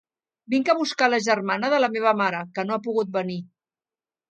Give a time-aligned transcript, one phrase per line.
[0.53, 3.39] Vinc a buscar la germana de la meva mare, que no ha pogut venir.